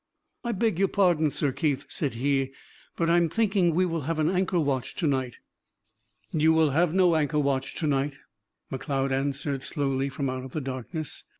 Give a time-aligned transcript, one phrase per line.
[0.43, 2.53] "I beg your pardon, Sir Keith," said he,
[2.97, 5.35] "but I am thinking we will have an anchor watch to night."
[6.31, 8.17] "You will have no anchor watch to night,"
[8.71, 11.23] Macleod answered slowly, from out of the darkness.